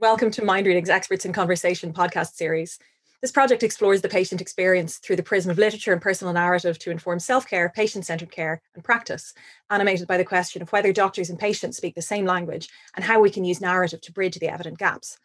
[0.00, 2.78] Welcome to Mind Reading's Experts in Conversation podcast series.
[3.20, 6.90] This project explores the patient experience through the prism of literature and personal narrative to
[6.90, 9.34] inform self care, patient centered care, and practice,
[9.68, 13.20] animated by the question of whether doctors and patients speak the same language and how
[13.20, 15.18] we can use narrative to bridge the evident gaps.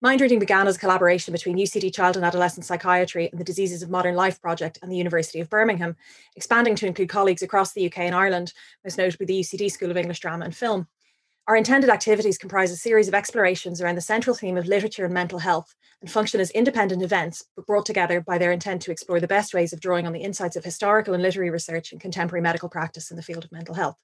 [0.00, 3.82] Mind Reading began as a collaboration between UCD Child and Adolescent Psychiatry and the Diseases
[3.82, 5.94] of Modern Life Project and the University of Birmingham,
[6.36, 9.98] expanding to include colleagues across the UK and Ireland, most notably the UCD School of
[9.98, 10.88] English Drama and Film.
[11.48, 15.14] Our intended activities comprise a series of explorations around the central theme of literature and
[15.14, 19.20] mental health and function as independent events, but brought together by their intent to explore
[19.20, 22.42] the best ways of drawing on the insights of historical and literary research and contemporary
[22.42, 23.96] medical practice in the field of mental health.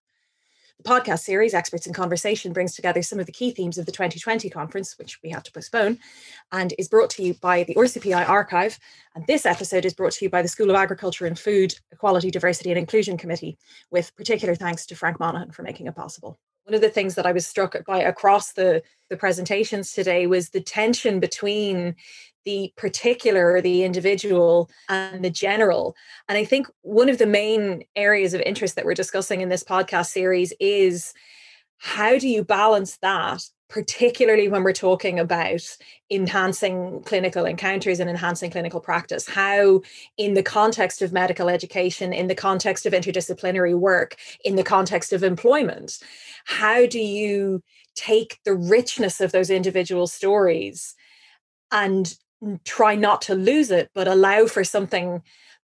[0.78, 3.92] The podcast series, Experts in Conversation, brings together some of the key themes of the
[3.92, 5.98] 2020 conference, which we had to postpone,
[6.52, 8.78] and is brought to you by the RCPI Archive.
[9.16, 12.30] And this episode is brought to you by the School of Agriculture and Food, Equality,
[12.30, 13.58] Diversity and Inclusion Committee,
[13.90, 16.38] with particular thanks to Frank Monaghan for making it possible.
[16.64, 20.50] One of the things that I was struck by across the, the presentations today was
[20.50, 21.96] the tension between
[22.44, 25.94] the particular the individual and the general.
[26.28, 29.64] And I think one of the main areas of interest that we're discussing in this
[29.64, 31.14] podcast series is
[31.78, 33.42] how do you balance that
[33.72, 35.62] particularly when we're talking about
[36.10, 39.80] enhancing clinical encounters and enhancing clinical practice, how,
[40.18, 45.14] in the context of medical education, in the context of interdisciplinary work, in the context
[45.14, 46.00] of employment,
[46.44, 47.62] how do you
[47.94, 50.94] take the richness of those individual stories
[51.70, 52.14] and
[52.64, 55.22] try not to lose it, but allow for something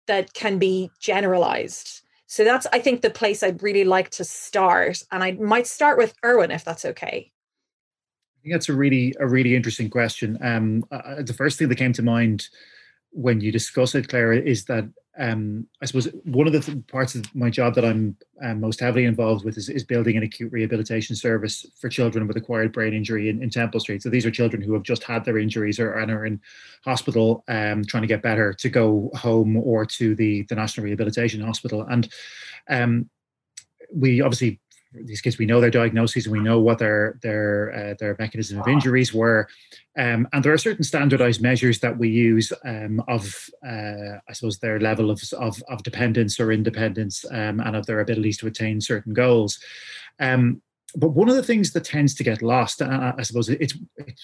[0.08, 2.02] that can be generalized?
[2.28, 5.04] So that's, I think, the place I'd really like to start.
[5.10, 7.33] And I might start with Erwin, if that's okay
[8.44, 10.38] think that's a really a really interesting question.
[10.42, 12.50] Um, uh, the first thing that came to mind
[13.12, 17.14] when you discuss it, Claire, is that um, I suppose one of the th- parts
[17.14, 20.52] of my job that I'm um, most heavily involved with is, is, building an acute
[20.52, 24.02] rehabilitation service for children with acquired brain injury in, in, Temple Street.
[24.02, 26.42] So these are children who have just had their injuries or and are in
[26.84, 31.42] hospital um, trying to get better to go home or to the, the National Rehabilitation
[31.42, 31.86] Hospital.
[31.88, 32.12] And
[32.68, 33.08] um,
[33.94, 34.60] we obviously
[34.94, 38.60] these kids we know their diagnoses and we know what their their uh, their mechanism
[38.60, 39.48] of injuries were
[39.98, 44.60] um, and there are certain standardized measures that we use um, of uh, i suppose
[44.60, 48.82] their level of, of, of dependence or independence um, and of their abilities to attain
[48.82, 49.60] certain goals.
[50.20, 50.62] Um,
[50.96, 53.76] but one of the things that tends to get lost, and I suppose it's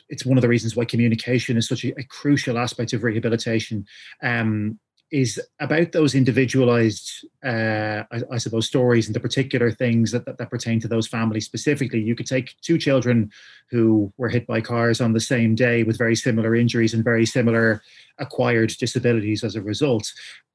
[0.08, 3.88] it's one of the reasons why communication is such a, a crucial aspect of rehabilitation,
[4.22, 4.80] um,
[5.12, 10.38] is about those individualized, uh, I, I, suppose, stories and the particular things that, that,
[10.38, 12.00] that, pertain to those families specifically.
[12.00, 13.32] You could take two children
[13.72, 17.26] who were hit by cars on the same day with very similar injuries and very
[17.26, 17.82] similar
[18.20, 20.12] acquired disabilities as a result.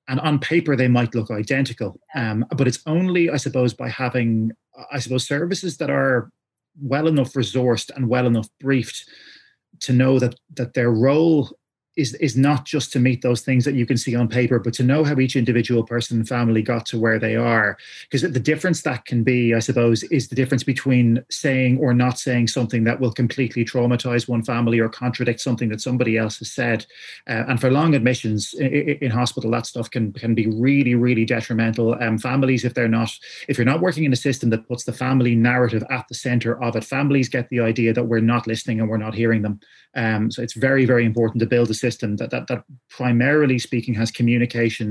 [0.07, 1.99] And on paper, they might look identical.
[2.15, 4.53] Um, but it's only, I suppose, by having,
[4.93, 6.31] I suppose, services that are
[6.81, 9.09] well enough resourced and well enough briefed
[9.81, 11.51] to know that that their role
[11.97, 14.75] is is not just to meet those things that you can see on paper, but
[14.75, 17.77] to know how each individual person and family got to where they are.
[18.05, 22.19] Because the difference that can be, I suppose, is the difference between saying or not
[22.19, 26.51] saying something that will completely traumatize one family or contradict something that somebody else has
[26.51, 26.87] said.
[27.29, 31.25] Uh, and for long admissions in, in, hospital, that stuff can can be really, really
[31.25, 31.97] detrimental.
[32.01, 33.11] Um, families, if they're not,
[33.49, 36.61] if you're not working in a system that puts the family narrative at the center
[36.63, 39.61] of it, families get the idea that we're not listening and we're not hearing them.
[39.97, 42.65] Um, so it's very, very important to build a system that, that, that
[42.99, 44.89] primarily speaking has communication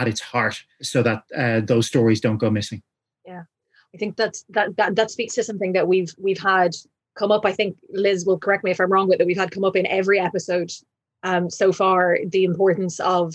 [0.00, 0.56] at its heart
[0.92, 2.80] so that uh, those stories don't go missing.
[3.30, 3.44] Yeah,
[3.94, 6.72] I think that's, that, that, that speaks to something that we've, we've had
[7.20, 7.44] come up.
[7.44, 9.76] I think Liz will correct me if I'm wrong, but that we've had come up
[9.76, 10.70] in every episode
[11.22, 13.34] um, so far, the importance of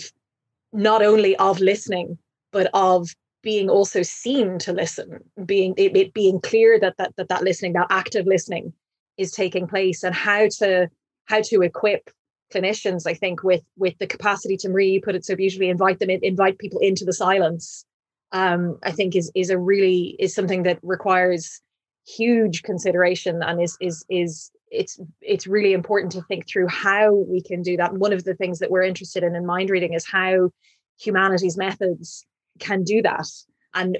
[0.72, 2.18] not only of listening,
[2.52, 3.08] but of
[3.42, 7.72] being also seen to listen, being it, it being clear that, that that that listening,
[7.74, 8.72] that active listening
[9.16, 10.88] is taking place and how to
[11.26, 12.02] how to equip
[12.52, 16.10] clinicians i think with with the capacity to really put it so beautifully invite them
[16.10, 17.84] in, invite people into the silence
[18.32, 21.60] um, i think is is a really is something that requires
[22.06, 27.42] huge consideration and is is is it's it's really important to think through how we
[27.42, 27.92] can do that.
[27.92, 30.50] And one of the things that we're interested in in mind reading is how
[30.98, 32.26] humanities methods
[32.58, 33.26] can do that.
[33.74, 33.98] And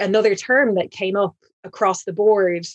[0.00, 2.66] another term that came up across the board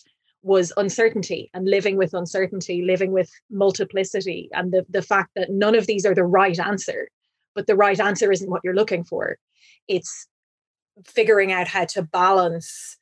[0.48, 5.74] was uncertainty and living with uncertainty, living with multiplicity, and the, the fact that none
[5.74, 7.08] of these are the right answer.
[7.54, 9.36] But the right answer isn't what you're looking for.
[9.86, 10.26] It's
[11.04, 12.96] figuring out how to balance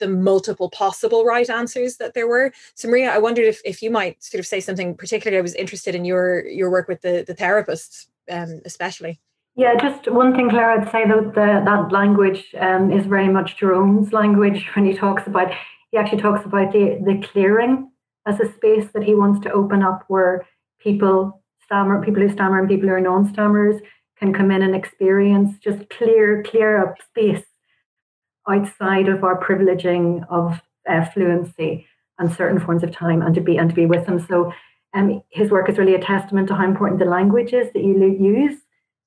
[0.00, 2.52] the multiple possible right answers that there were.
[2.74, 5.38] So Maria, I wondered if, if you might sort of say something particularly.
[5.38, 9.20] I was interested in your your work with the, the therapists, um, especially.
[9.56, 13.56] Yeah, just one thing, Claire, I'd say that the, that language um, is very much
[13.56, 15.52] Jerome's language when he talks about
[15.90, 17.90] he actually talks about the, the clearing
[18.26, 20.46] as a space that he wants to open up where
[20.80, 23.80] people stammer, people who stammer and people who are non-stammers
[24.18, 27.44] can come in and experience just clear, clear up space
[28.48, 31.86] outside of our privileging of uh, fluency
[32.18, 34.18] and certain forms of time and to be and to be with them.
[34.18, 34.52] So
[34.94, 38.16] um, his work is really a testament to how important the language is that you
[38.18, 38.58] use,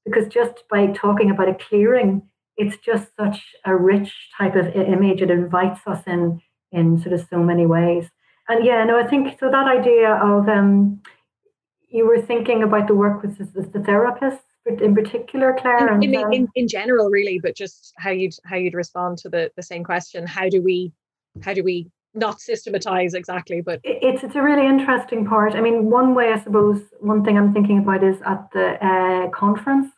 [0.05, 2.21] because just by talking about a clearing,
[2.57, 5.21] it's just such a rich type of image.
[5.21, 6.41] It invites us in
[6.71, 8.09] in sort of so many ways.
[8.47, 9.49] And yeah, no, I think so.
[9.49, 11.01] That idea of um,
[11.89, 15.95] you were thinking about the work with the, the therapists in particular, Claire?
[15.95, 19.51] In, in, in, in, general, really, but just how you'd how you'd respond to the,
[19.55, 20.27] the same question.
[20.27, 20.91] How do we
[21.41, 25.55] how do we not systematize exactly, but it's it's a really interesting part.
[25.55, 29.29] I mean, one way I suppose one thing I'm thinking about is at the uh,
[29.29, 29.91] conference,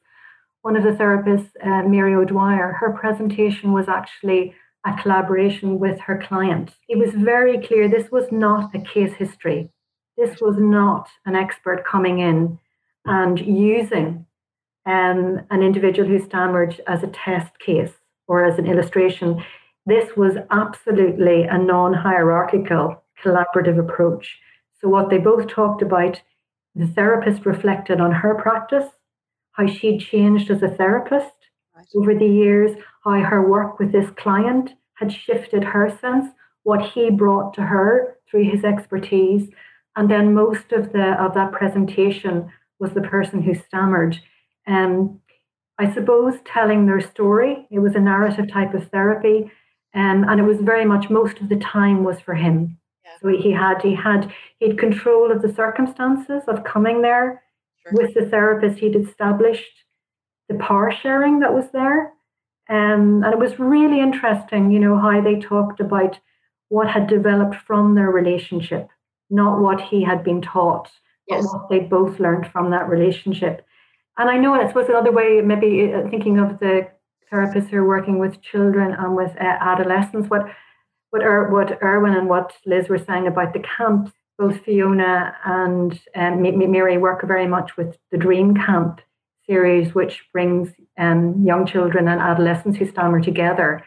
[0.61, 4.53] one of the therapists, uh, Mary O'Dwyer, her presentation was actually
[4.85, 6.75] a collaboration with her client.
[6.89, 9.69] It was very clear this was not a case history.
[10.17, 12.59] This was not an expert coming in
[13.05, 14.25] and using
[14.85, 17.93] um, an individual who stammered as a test case
[18.27, 19.43] or as an illustration.
[19.85, 24.37] This was absolutely a non hierarchical collaborative approach.
[24.79, 26.21] So, what they both talked about,
[26.75, 28.89] the therapist reflected on her practice,
[29.53, 31.31] how she'd changed as a therapist.
[31.95, 32.71] Over the years,
[33.03, 36.27] how her work with this client had shifted her sense,
[36.63, 39.49] what he brought to her through his expertise.
[39.95, 42.49] And then most of the of that presentation
[42.79, 44.19] was the person who stammered.
[44.67, 45.19] Um,
[45.79, 47.67] I suppose telling their story.
[47.71, 49.51] It was a narrative type of therapy.
[49.95, 52.77] Um, and it was very much most of the time was for him.
[53.05, 53.11] Yeah.
[53.21, 57.43] So he had he had he had control of the circumstances of coming there
[57.83, 57.93] sure.
[57.93, 58.79] with the therapist.
[58.79, 59.83] He'd established
[60.49, 62.13] the power sharing that was there,
[62.69, 64.71] um, and it was really interesting.
[64.71, 66.19] You know how they talked about
[66.69, 68.89] what had developed from their relationship,
[69.29, 70.89] not what he had been taught,
[71.27, 71.45] yes.
[71.45, 73.65] but what they both learned from that relationship.
[74.17, 76.87] And I know, I suppose another way, maybe uh, thinking of the
[77.31, 80.29] therapists who are working with children and with uh, adolescents.
[80.29, 80.47] What
[81.09, 85.99] what er, what Erwin and what Liz were saying about the camps, both Fiona and
[86.15, 88.99] um, Mary work very much with the Dream Camp
[89.45, 93.83] series, which brings um, young children and adolescents who stammer together.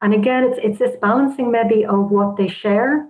[0.00, 3.08] And again, it's it's this balancing maybe of what they share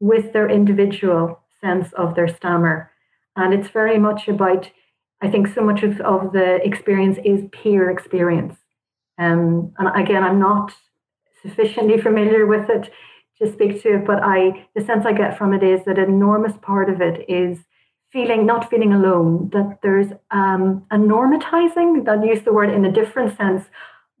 [0.00, 2.90] with their individual sense of their stammer.
[3.36, 4.70] And it's very much about,
[5.22, 8.56] I think so much of, of the experience is peer experience.
[9.18, 10.72] Um, and again, I'm not
[11.42, 12.90] sufficiently familiar with it
[13.38, 16.04] to speak to it, but I the sense I get from it is that an
[16.04, 17.58] enormous part of it is
[18.12, 19.50] feeling not feeling alone.
[19.52, 22.04] That there's um, a normatizing.
[22.04, 23.64] That use the word in a different sense.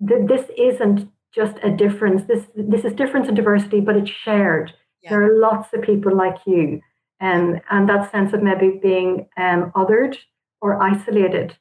[0.00, 2.22] That this isn't just a difference.
[2.26, 4.72] This this is difference and diversity, but it's shared.
[5.02, 5.10] Yeah.
[5.10, 6.80] There are lots of people like you,
[7.20, 10.16] um, and that sense of maybe being um, othered
[10.60, 11.56] or isolated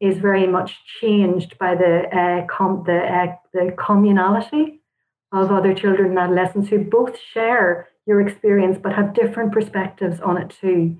[0.00, 4.80] is very much changed by the uh, com- the uh, the communality
[5.32, 10.36] of other children and adolescents who both share your experience but have different perspectives on
[10.36, 10.96] it too.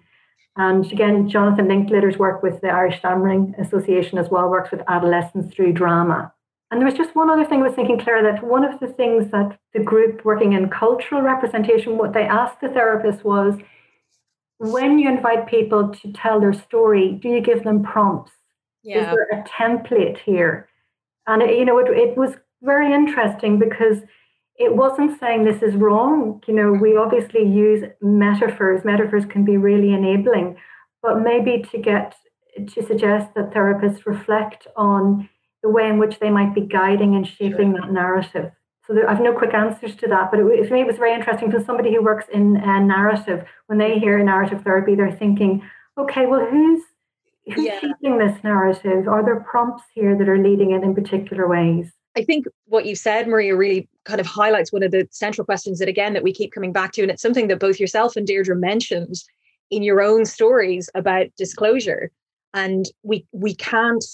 [0.56, 5.54] And again, Jonathan Linklater's work with the Irish Stammering Association as well works with adolescents
[5.54, 6.32] through drama.
[6.70, 8.86] And there was just one other thing I was thinking, Claire, that one of the
[8.88, 13.58] things that the group working in cultural representation, what they asked the therapist was
[14.58, 18.32] when you invite people to tell their story, do you give them prompts?
[18.82, 18.98] Yeah.
[18.98, 20.68] Is there a template here?
[21.26, 23.98] And it, you know, it, it was very interesting because
[24.60, 26.42] it wasn't saying this is wrong.
[26.46, 28.84] You know, we obviously use metaphors.
[28.84, 30.56] Metaphors can be really enabling,
[31.02, 32.14] but maybe to get
[32.74, 35.30] to suggest that therapists reflect on
[35.62, 37.80] the way in which they might be guiding and shaping sure.
[37.80, 38.52] that narrative.
[38.86, 41.14] So there, I've no quick answers to that, but it, for me it was very
[41.14, 43.46] interesting for somebody who works in a narrative.
[43.66, 45.62] When they hear narrative therapy, they're thinking,
[45.96, 46.82] okay, well, who's
[47.46, 47.80] who's yeah.
[47.80, 49.08] teaching this narrative?
[49.08, 51.90] Are there prompts here that are leading it in particular ways?
[52.20, 55.78] I think what you said, Maria, really kind of highlights one of the central questions
[55.78, 57.02] that again that we keep coming back to.
[57.02, 59.14] And it's something that both yourself and Deirdre mentioned
[59.70, 62.10] in your own stories about disclosure.
[62.52, 64.04] And we we can't,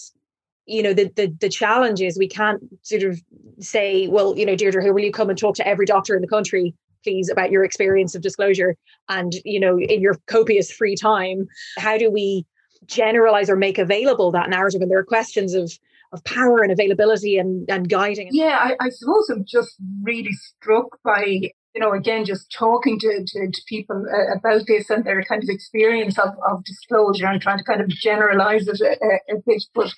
[0.66, 3.20] you know, the the the challenge is we can't sort of
[3.58, 6.22] say, well, you know, Deirdre, here will you come and talk to every doctor in
[6.22, 8.74] the country please about your experience of disclosure
[9.08, 11.46] and you know in your copious free time
[11.78, 12.44] how do we
[12.86, 15.70] generalize or make available that narrative and there are questions of
[16.16, 20.98] of power and availability and, and guiding yeah I, I suppose i'm just really struck
[21.04, 25.22] by you know again just talking to, to, to people uh, about this and their
[25.24, 29.38] kind of experience of, of disclosure and trying to kind of generalize it a, a,
[29.46, 29.92] bit but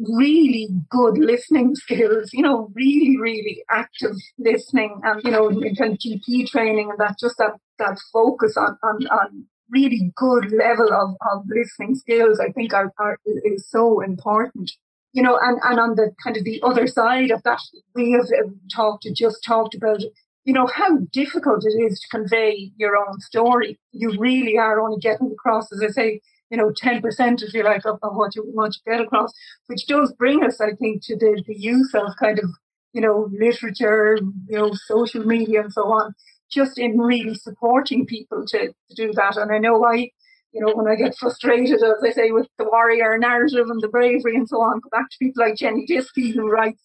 [0.00, 5.92] really good listening skills, you know, really, really active listening and, you know, in kind
[5.92, 10.88] of GP training and that just that, that focus on, on, on really good level
[10.92, 14.70] of, of listening skills, I think are, are is so important.
[15.18, 17.60] You know, and, and on the kind of the other side of that,
[17.96, 20.00] we have um, talked, just talked about
[20.48, 23.78] you know, how difficult it is to convey your own story.
[23.92, 26.20] You really are only getting across, as I say,
[26.50, 29.30] you know, 10% if you like of, of what you want to get across,
[29.66, 32.48] which does bring us, I think, to the, the use of kind of,
[32.94, 34.16] you know, literature,
[34.48, 36.14] you know, social media and so on,
[36.50, 39.36] just in really supporting people to, to do that.
[39.36, 40.12] And I know I,
[40.52, 43.88] you know, when I get frustrated, as I say, with the warrior narrative and the
[43.88, 46.82] bravery and so on, go back to people like Jenny Diski, who writes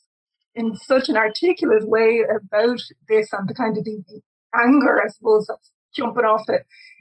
[0.56, 4.22] in such an articulate way about this and the kind of the, the
[4.56, 6.60] anger, I suppose, that's jumping off the,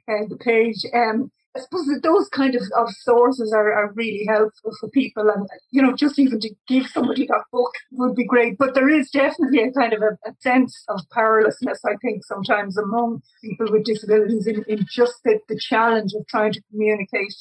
[0.09, 0.85] uh, the page.
[0.95, 5.29] Um, I suppose that those kind of, of sources are, are really helpful for people.
[5.29, 8.57] And, you know, just even to give somebody that book would be great.
[8.57, 12.79] But there is definitely a kind of a, a sense of powerlessness, I think, sometimes
[12.79, 17.35] among people with disabilities in, in just the, the challenge of trying to communicate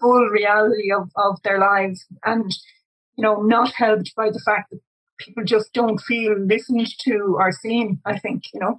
[0.00, 2.52] full reality of, of their lives and,
[3.16, 4.80] you know, not helped by the fact that
[5.18, 8.78] people just don't feel listened to or seen, I think, you know.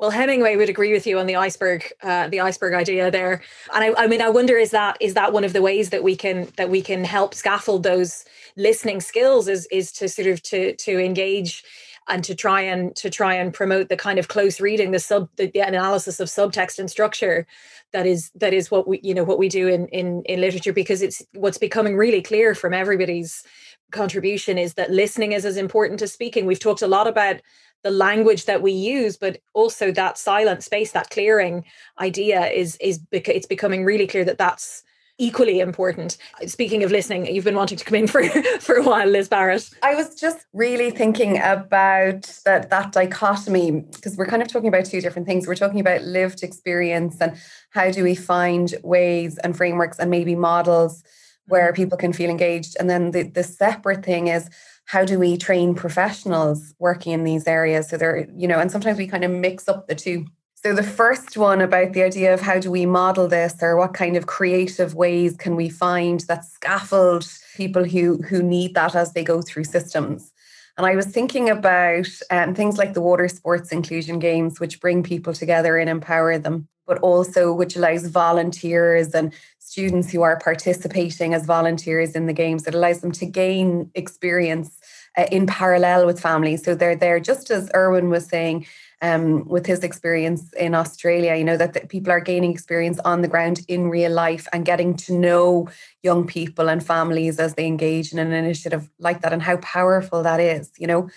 [0.00, 3.42] Well, Hemingway would agree with you on the iceberg, uh, the iceberg idea there.
[3.74, 6.02] And I, I mean, I wonder is that is that one of the ways that
[6.02, 8.24] we can that we can help scaffold those
[8.56, 11.62] listening skills is is to sort of to to engage
[12.08, 15.28] and to try and to try and promote the kind of close reading the sub
[15.36, 17.46] the, the, analysis of subtext and structure
[17.92, 20.72] that is that is what we you know what we do in in in literature
[20.72, 23.44] because it's what's becoming really clear from everybody's
[23.92, 27.36] contribution is that listening is as important as speaking we've talked a lot about
[27.82, 31.64] the language that we use but also that silent space that clearing
[32.00, 34.82] idea is is it's becoming really clear that that's
[35.20, 36.16] equally important.
[36.46, 38.24] Speaking of listening you've been wanting to come in for
[38.60, 39.68] for a while liz barrett.
[39.82, 44.86] I was just really thinking about that that dichotomy because we're kind of talking about
[44.86, 45.46] two different things.
[45.46, 47.36] We're talking about lived experience and
[47.70, 51.04] how do we find ways and frameworks and maybe models
[51.46, 51.76] where mm-hmm.
[51.76, 52.76] people can feel engaged.
[52.80, 54.48] And then the, the separate thing is
[54.90, 57.88] how do we train professionals working in these areas?
[57.88, 60.26] So they're you know and sometimes we kind of mix up the two.
[60.54, 63.94] So the first one about the idea of how do we model this or what
[63.94, 67.24] kind of creative ways can we find that scaffold
[67.56, 70.32] people who who need that as they go through systems?
[70.76, 75.04] And I was thinking about um, things like the water sports inclusion games, which bring
[75.04, 81.32] people together and empower them, but also which allows volunteers and students who are participating
[81.32, 82.66] as volunteers in the games.
[82.66, 84.79] It allows them to gain experience
[85.16, 86.64] uh, in parallel with families.
[86.64, 88.66] So they're there, just as Erwin was saying,
[89.02, 93.22] um, with his experience in Australia, you know, that, that people are gaining experience on
[93.22, 95.68] the ground in real life and getting to know
[96.02, 100.22] young people and families as they engage in an initiative like that and how powerful
[100.22, 101.08] that is, you know.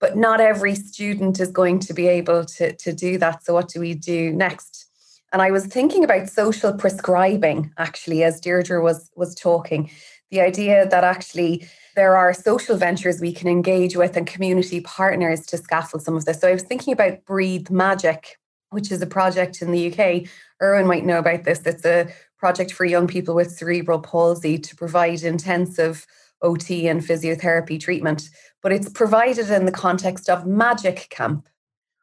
[0.00, 3.44] But not every student is going to be able to, to do that.
[3.44, 4.86] So, what do we do next?
[5.32, 9.90] And I was thinking about social prescribing actually as Deirdre was was talking.
[10.34, 11.64] The idea that actually
[11.94, 16.24] there are social ventures we can engage with and community partners to scaffold some of
[16.24, 16.40] this.
[16.40, 18.36] So I was thinking about Breathe Magic,
[18.70, 20.28] which is a project in the UK.
[20.60, 21.60] Erwin might know about this.
[21.60, 26.04] It's a project for young people with cerebral palsy to provide intensive
[26.42, 28.28] OT and physiotherapy treatment,
[28.60, 31.46] but it's provided in the context of Magic Camp.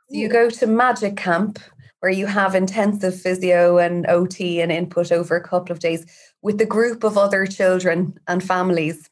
[0.08, 0.32] So you mm.
[0.32, 1.60] go to Magic Camp
[2.02, 6.06] where you have intensive physio and OT and input over a couple of days
[6.42, 9.10] with a group of other children and families.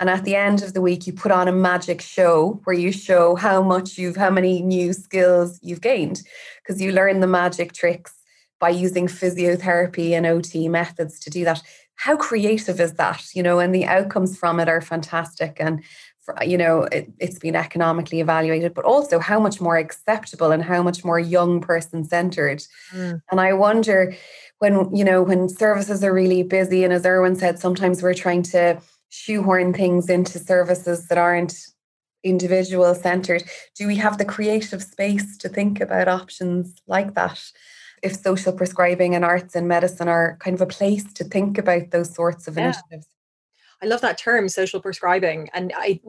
[0.00, 2.90] And at the end of the week, you put on a magic show where you
[2.90, 6.22] show how much you've, how many new skills you've gained,
[6.62, 8.12] because you learn the magic tricks
[8.58, 11.62] by using physiotherapy and OT methods to do that.
[11.94, 13.24] How creative is that?
[13.32, 15.58] You know, and the outcomes from it are fantastic.
[15.60, 15.84] And
[16.42, 20.82] you know it, has been economically evaluated but also how much more acceptable and how
[20.82, 22.62] much more young person centered
[22.92, 23.20] mm.
[23.30, 24.14] and i wonder
[24.58, 28.42] when you know when services are really busy and as erwin said sometimes we're trying
[28.42, 31.54] to shoehorn things into services that aren't
[32.22, 33.44] individual centered
[33.76, 37.40] do we have the creative space to think about options like that
[38.02, 41.90] if social prescribing and arts and medicine are kind of a place to think about
[41.90, 42.64] those sorts of yeah.
[42.64, 43.13] initiatives
[43.84, 45.50] I love that term, social prescribing.
[45.52, 46.00] And I,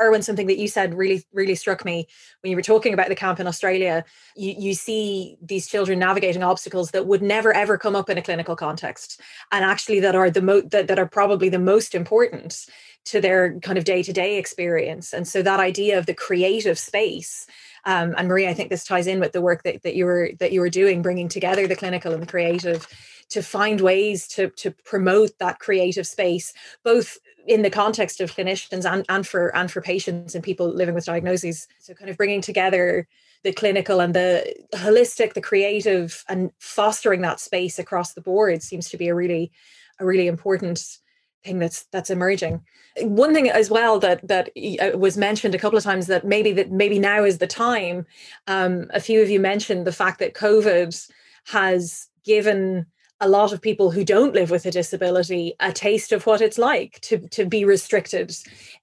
[0.00, 2.06] Erwin, something that you said really, really struck me
[2.40, 4.04] when you were talking about the camp in Australia.
[4.36, 8.22] You, you see these children navigating obstacles that would never ever come up in a
[8.22, 9.20] clinical context,
[9.50, 12.66] and actually that are the mo- that, that are probably the most important
[13.06, 15.12] to their kind of day to day experience.
[15.12, 17.46] And so that idea of the creative space
[17.84, 20.30] um, and Marie, I think this ties in with the work that, that you were
[20.38, 22.86] that you were doing, bringing together the clinical and the creative
[23.30, 26.52] to find ways to to promote that creative space,
[26.84, 30.94] both in the context of clinicians and, and for and for patients and people living
[30.94, 31.66] with diagnoses.
[31.78, 33.06] So kind of bringing together
[33.44, 38.90] the clinical and the holistic the creative and fostering that space across the board seems
[38.90, 39.52] to be a really
[40.00, 40.98] a really important
[41.44, 42.62] thing that's that's emerging.
[43.00, 46.52] One thing as well that that uh, was mentioned a couple of times that maybe
[46.52, 48.06] that maybe now is the time
[48.46, 51.10] um, a few of you mentioned the fact that covid
[51.46, 52.86] has given
[53.20, 56.58] a lot of people who don't live with a disability a taste of what it's
[56.58, 58.36] like to to be restricted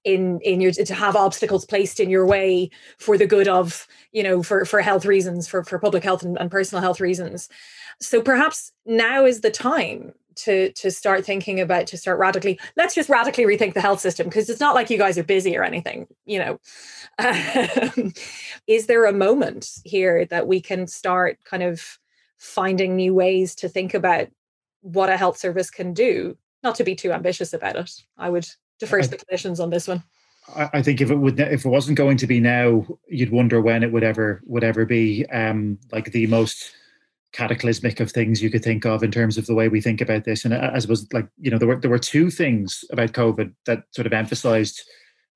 [0.04, 4.22] in in your to have obstacles placed in your way for the good of you
[4.22, 7.48] know for for health reasons for for public health and, and personal health reasons.
[8.00, 12.94] So perhaps now is the time to to start thinking about to start radically let's
[12.94, 15.64] just radically rethink the health system because it's not like you guys are busy or
[15.64, 16.60] anything you know.
[18.66, 21.98] Is there a moment here that we can start kind of
[22.38, 24.28] finding new ways to think about
[24.82, 28.46] what a health service can do not to be too ambitious about it i would
[28.78, 30.02] defer to the clinicians on this one
[30.54, 33.82] I think if it would, if it wasn't going to be now, you'd wonder when
[33.82, 35.26] it would ever would ever be.
[35.26, 36.72] Um, like the most
[37.32, 40.24] cataclysmic of things you could think of in terms of the way we think about
[40.24, 40.44] this.
[40.44, 43.82] And as was like, you know, there were there were two things about COVID that
[43.90, 44.82] sort of emphasized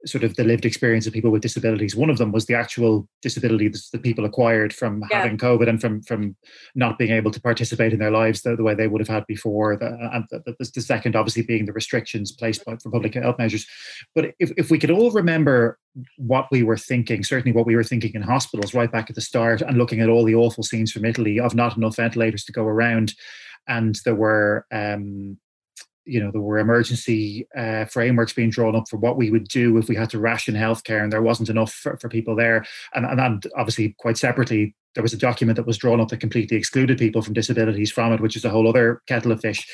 [0.06, 1.94] sort of the lived experience of people with disabilities.
[1.94, 5.22] One of them was the actual disability that people acquired from yeah.
[5.22, 6.36] having COVID and from from
[6.74, 9.26] not being able to participate in their lives the, the way they would have had
[9.26, 9.76] before.
[9.76, 13.38] The, and the, the, the, second, obviously, being the restrictions placed by, for public health
[13.38, 13.66] measures.
[14.14, 15.78] But if, if we could all remember
[16.16, 19.22] what we were thinking, certainly what we were thinking in hospitals right back at the
[19.22, 22.52] start, and looking at all the awful scenes from Italy of not enough ventilators to
[22.52, 23.14] go around,
[23.68, 25.36] and there were um,
[26.04, 29.76] you know there were emergency uh, frameworks being drawn up for what we would do
[29.78, 32.64] if we had to ration healthcare and there wasn't enough for, for people there.
[32.94, 36.18] And, and, and obviously quite separately there was a document that was drawn up that
[36.18, 39.66] completely excluded people from disabilities from it which is a whole other kettle of fish.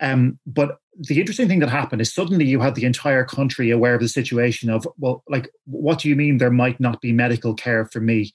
[0.00, 3.94] Um, but the interesting thing that happened is suddenly you had the entire country aware
[3.94, 7.54] of the situation of well like what do you mean there might not be medical
[7.54, 8.32] care for me?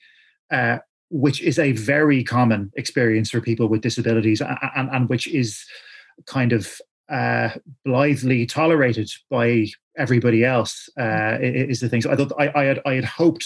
[0.52, 0.80] Uh,
[1.12, 5.66] which is a very common experience for people with disabilities and, and, and which is
[6.26, 6.80] kind of
[7.10, 7.50] uh,
[7.86, 12.02] blithely tolerated by everybody else uh, is the thing.
[12.02, 13.46] So I thought I, I, had I had hoped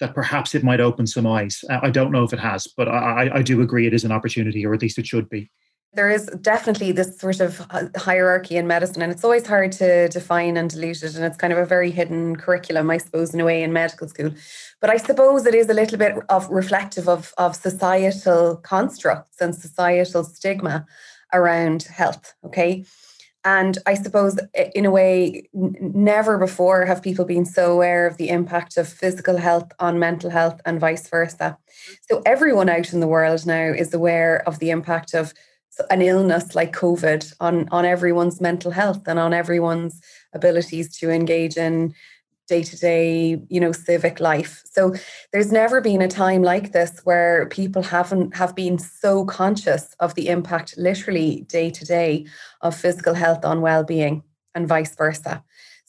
[0.00, 1.64] that perhaps it might open some eyes.
[1.70, 4.12] Uh, I don't know if it has, but I, I do agree it is an
[4.12, 5.50] opportunity, or at least it should be.
[5.94, 7.64] There is definitely this sort of
[7.96, 11.14] hierarchy in medicine, and it's always hard to define and dilute it.
[11.14, 14.06] And it's kind of a very hidden curriculum, I suppose, in a way, in medical
[14.06, 14.32] school.
[14.80, 19.54] But I suppose it is a little bit of reflective of, of societal constructs and
[19.54, 20.84] societal stigma
[21.32, 22.34] around health.
[22.44, 22.84] Okay.
[23.44, 24.36] And I suppose,
[24.74, 29.36] in a way, never before have people been so aware of the impact of physical
[29.36, 31.56] health on mental health and vice versa.
[32.10, 35.32] So, everyone out in the world now is aware of the impact of
[35.90, 40.00] an illness like COVID on, on everyone's mental health and on everyone's
[40.32, 41.94] abilities to engage in
[42.46, 44.62] day to day, you know, civic life.
[44.70, 44.94] So
[45.32, 50.14] there's never been a time like this where people haven't have been so conscious of
[50.14, 52.26] the impact literally day to day
[52.60, 54.22] of physical health on well-being
[54.54, 55.42] and vice versa.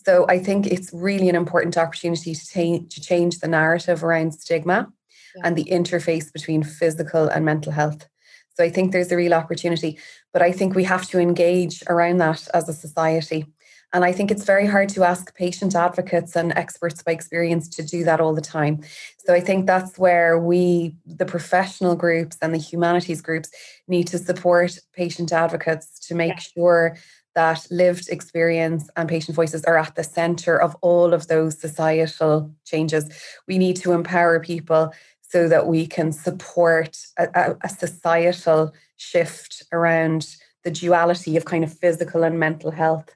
[0.06, 4.34] So I think it's really an important opportunity to, ta- to change the narrative around
[4.34, 4.88] stigma
[5.36, 5.42] yeah.
[5.46, 8.08] and the interface between physical and mental health.
[8.56, 10.00] So I think there's a real opportunity,
[10.34, 13.46] but I think we have to engage around that as a society.
[13.94, 17.84] And I think it's very hard to ask patient advocates and experts by experience to
[17.84, 18.82] do that all the time.
[19.18, 23.50] So I think that's where we, the professional groups and the humanities groups,
[23.88, 26.98] need to support patient advocates to make sure
[27.34, 32.52] that lived experience and patient voices are at the center of all of those societal
[32.66, 33.08] changes.
[33.48, 39.64] We need to empower people so that we can support a, a, a societal shift
[39.72, 43.14] around the duality of kind of physical and mental health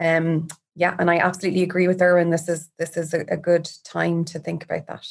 [0.00, 2.00] um, yeah, and I absolutely agree with.
[2.00, 5.06] And this is this is a, a good time to think about that.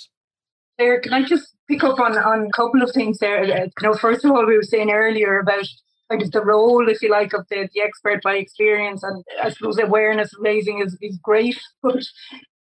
[0.77, 3.43] Claire, can I just pick up on, on a couple of things there?
[3.43, 5.67] Uh, you know, first of all, we were saying earlier about
[6.09, 9.03] kind of the role, if you like, of the, the expert by experience.
[9.03, 12.03] And I suppose awareness raising is, is great, but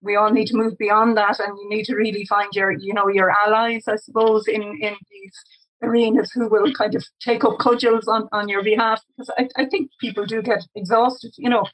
[0.01, 2.93] we all need to move beyond that and you need to really find your, you
[2.93, 5.33] know, your allies, I suppose, in, in these
[5.83, 9.03] arenas who will kind of take up cudgels on, on your behalf.
[9.15, 11.65] Because I, I think people do get exhausted, you know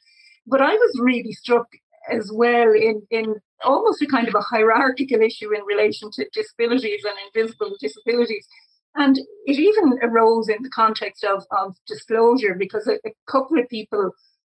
[0.46, 1.66] but I was really struck
[2.10, 7.04] as well in, in almost a kind of a hierarchical issue in relation to disabilities
[7.04, 8.46] and invisible disabilities.
[8.94, 13.68] And it even arose in the context of, of disclosure because a, a couple of
[13.68, 14.12] people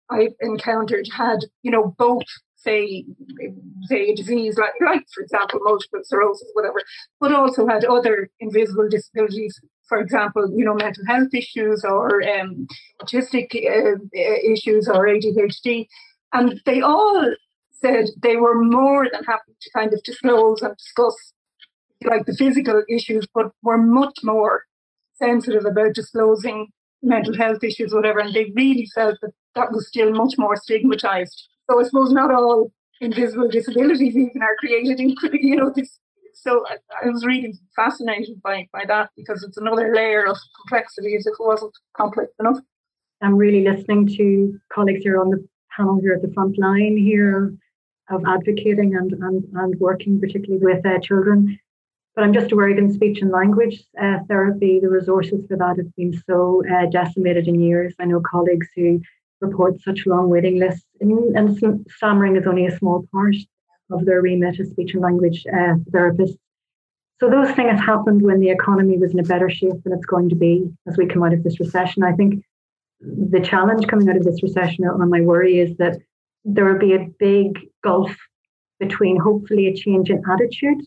[0.09, 2.23] I encountered had, you know, both
[2.55, 3.05] say
[3.83, 6.79] say a disease like like for example multiple sclerosis whatever
[7.19, 9.59] but also had other invisible disabilities
[9.91, 12.51] for example you know mental health issues or um,
[13.01, 13.97] autistic uh,
[14.53, 15.87] issues or adhd
[16.33, 17.33] And they all
[17.81, 21.17] said they were more than happy to kind of disclose and discuss
[22.03, 24.63] like the physical issues, but were much more
[25.15, 26.67] sensitive about disclosing
[27.03, 28.19] mental health issues, whatever.
[28.19, 31.47] And they really felt that that was still much more stigmatized.
[31.69, 35.99] So I suppose not all invisible disabilities even are created in, you know, this.
[36.41, 41.15] So I, I was really fascinated by, by that because it's another layer of complexity
[41.15, 42.57] as if it wasn't complex enough.
[43.21, 47.53] I'm really listening to colleagues here on the panel here at the front line here
[48.09, 51.59] of advocating and, and, and working particularly with uh, children.
[52.15, 55.95] But I'm just aware in speech and language uh, therapy, the resources for that have
[55.95, 57.93] been so uh, decimated in years.
[57.99, 58.99] I know colleagues who
[59.41, 63.35] report such long waiting lists, and, and stammering is only a small part
[63.91, 66.37] of their remit as speech and language uh, therapists.
[67.19, 70.29] So those things happened when the economy was in a better shape than it's going
[70.29, 72.03] to be as we come out of this recession.
[72.03, 72.43] I think
[72.99, 75.97] the challenge coming out of this recession, or my worry, is that
[76.43, 78.15] there will be a big gulf
[78.79, 80.81] between hopefully a change in attitude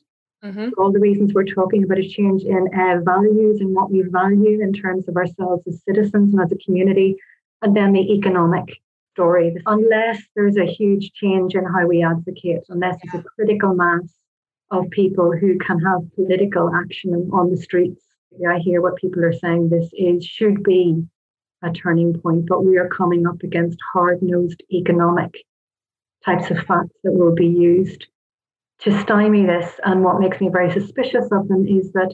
[0.44, 0.70] Mm-hmm.
[0.76, 4.60] all the reasons we're talking about a change in uh, values and what we value
[4.60, 7.16] in terms of ourselves as citizens and as a community,
[7.62, 8.66] and then the economic
[9.14, 9.57] story.
[9.66, 14.09] Unless there's a huge change in how we advocate, unless there's a critical mass
[14.70, 18.03] of people who can have political action on the streets.
[18.48, 19.68] I hear what people are saying.
[19.68, 21.05] This is should be
[21.62, 25.33] a turning point, but we are coming up against hard-nosed economic
[26.24, 28.07] types of facts that will be used
[28.81, 29.79] to stymie this.
[29.85, 32.12] And what makes me very suspicious of them is that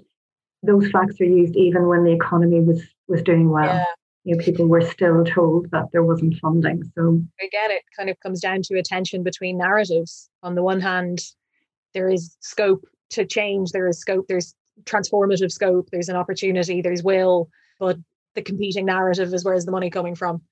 [0.62, 3.64] those facts are used even when the economy was was doing well.
[3.64, 3.84] Yeah.
[4.30, 6.84] You know, people were still told that there wasn't funding.
[6.94, 10.30] So again, it kind of comes down to a tension between narratives.
[10.44, 11.18] On the one hand,
[11.94, 13.72] there is scope to change.
[13.72, 14.26] There is scope.
[14.28, 15.88] There's transformative scope.
[15.90, 16.80] There's an opportunity.
[16.80, 17.48] There's will.
[17.80, 17.96] But
[18.36, 20.42] the competing narrative is where's the money coming from.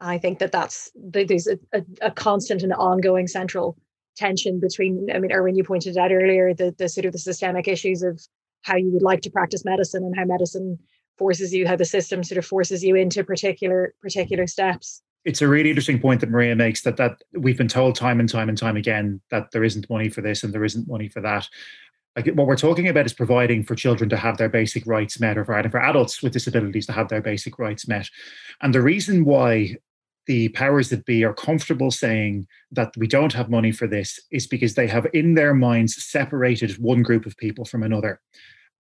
[0.00, 3.76] I think that that's there's a, a, a constant and ongoing central
[4.16, 7.66] tension between i mean erwin you pointed out earlier the, the sort of the systemic
[7.66, 8.20] issues of
[8.62, 10.78] how you would like to practice medicine and how medicine
[11.18, 15.02] forces you how the system sort of forces you into particular particular steps.
[15.24, 18.28] It's a really interesting point that maria makes that that we've been told time and
[18.28, 21.20] time and time again that there isn't money for this and there isn't money for
[21.20, 21.48] that.
[22.16, 25.36] Like what we're talking about is providing for children to have their basic rights met
[25.36, 28.08] or for, for adults with disabilities to have their basic rights met.
[28.60, 29.76] And the reason why
[30.26, 34.46] the powers that be are comfortable saying that we don't have money for this is
[34.46, 38.20] because they have in their minds separated one group of people from another.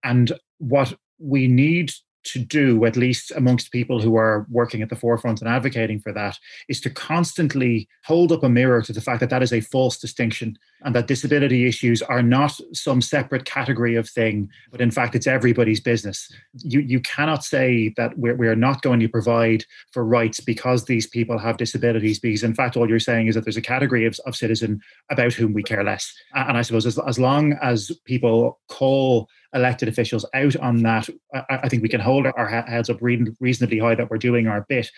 [0.03, 1.91] And what we need
[2.23, 6.13] to do, at least amongst people who are working at the forefront and advocating for
[6.13, 9.61] that, is to constantly hold up a mirror to the fact that that is a
[9.61, 14.91] false distinction and that disability issues are not some separate category of thing, but in
[14.91, 16.31] fact, it's everybody's business.
[16.53, 21.07] You, you cannot say that we're, we're not going to provide for rights because these
[21.07, 24.19] people have disabilities, because in fact, all you're saying is that there's a category of,
[24.25, 26.13] of citizen about whom we care less.
[26.33, 31.43] And I suppose as, as long as people call elected officials out on that, I,
[31.49, 34.89] I think we can hold our heads up reasonably high that we're doing our bit.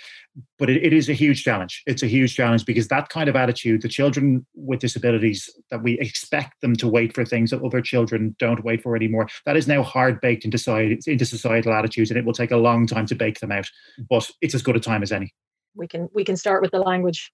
[0.58, 1.84] But it, it is a huge challenge.
[1.86, 6.00] It's a huge challenge because that kind of attitude, the children with disabilities, that we
[6.00, 9.68] expect them to wait for things that other children don't wait for anymore, that is
[9.68, 13.06] now hard baked into, society, into societal attitudes, and it will take a long time
[13.08, 13.68] to bake them out.
[14.10, 15.34] But it's as good a time as any.
[15.76, 17.34] We can we can start with the language.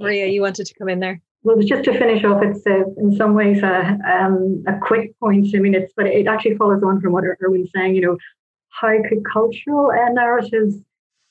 [0.00, 1.20] Maria, you wanted to come in there.
[1.42, 5.54] Well, just to finish off, it's uh, in some ways a, um, a quick point.
[5.54, 7.94] I mean, it's but it actually follows on from what Erwin's saying.
[7.94, 8.16] You know,
[8.70, 10.76] how could cultural uh, narratives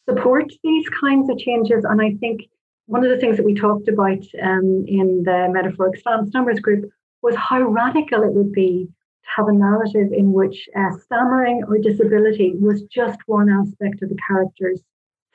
[0.08, 1.84] support these kinds of changes?
[1.84, 2.42] And I think
[2.88, 6.90] one of the things that we talked about um, in the metaphoric stammers group
[7.22, 8.88] was how radical it would be
[9.24, 14.10] to have a narrative in which uh, stammering or disability was just one aspect of
[14.10, 14.82] the character's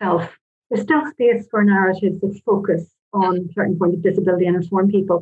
[0.00, 0.36] self.
[0.70, 5.20] There's still space for narratives that focus on certain point of disability and inform people.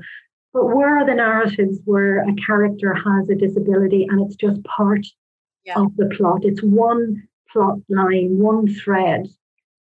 [0.52, 5.04] But where are the narratives where a character has a disability and it's just part
[5.64, 5.74] yeah.
[5.80, 6.44] of the plot?
[6.44, 9.28] It's one plot line, one thread.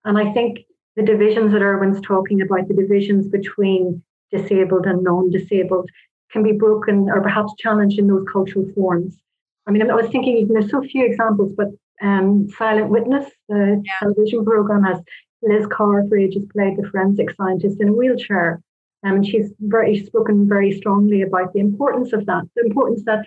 [0.05, 0.61] And I think
[0.97, 5.91] the divisions that Erwin's talking about, the divisions between disabled and non-disabled,
[6.33, 9.17] can be broken or perhaps challenged in those cultural forms.
[9.67, 11.69] I mean, I was thinking even there's so few examples, but
[12.03, 13.93] um, Silent Witness, the yeah.
[13.99, 15.01] television program, has
[15.43, 18.61] Liz Carr for ages played the forensic scientist in a wheelchair.
[19.05, 23.25] Um, and she's very spoken very strongly about the importance of that, the importance that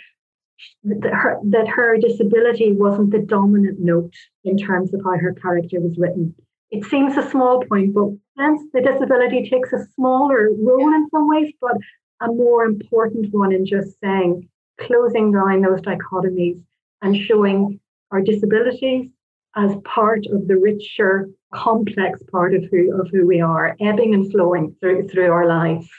[0.84, 5.80] that her, that her disability wasn't the dominant note in terms of how her character
[5.80, 6.36] was written.
[6.72, 11.28] It seems a small point, but hence the disability takes a smaller role in some
[11.28, 11.76] ways, but
[12.22, 14.48] a more important one in just saying,
[14.80, 16.62] closing down those dichotomies
[17.02, 17.80] and showing
[18.12, 19.10] our disabilities
[19.56, 24.32] as part of the richer complex part of who of who we are, ebbing and
[24.32, 25.90] flowing through through our life.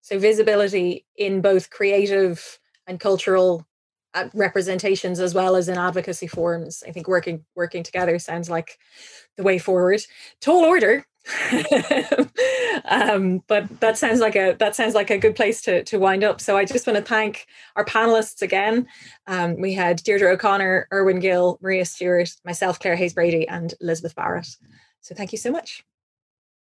[0.00, 3.66] So visibility in both creative and cultural
[4.34, 6.82] representations as well as in advocacy forums.
[6.86, 8.78] I think working working together sounds like
[9.36, 10.00] the way forward.
[10.40, 11.06] Tall order,
[12.84, 16.22] um, but that sounds like a that sounds like a good place to to wind
[16.22, 16.40] up.
[16.40, 17.46] So I just want to thank
[17.76, 18.86] our panelists again.
[19.26, 24.14] Um, we had Deirdre O'Connor, Irwin Gill, Maria Stuart, myself, Clare Hayes Brady, and Elizabeth
[24.14, 24.56] Barrett.
[25.00, 25.84] So thank you so much.